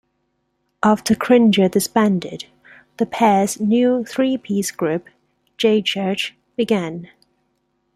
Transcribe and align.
After 0.81 1.13
Cringer 1.13 1.69
disbanded, 1.69 2.45
the 2.97 3.05
pair's 3.05 3.59
new 3.61 4.03
three-piece 4.03 4.71
group, 4.71 5.05
J 5.57 5.83
Church, 5.83 6.33
began. 6.55 7.11